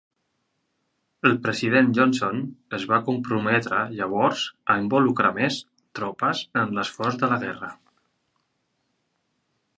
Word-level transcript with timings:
El 1.31 1.35
president 1.43 1.91
Johnson 1.97 2.39
es 2.77 2.85
va 2.93 2.99
comprometre 3.09 3.83
llavors 3.99 4.41
a 4.75 4.79
involucrar 4.85 5.33
més 5.37 5.61
tropes 6.01 6.43
en 6.65 6.75
l'esforç 6.79 7.21
de 7.25 7.33
la 7.35 7.41
guerra. 7.47 7.73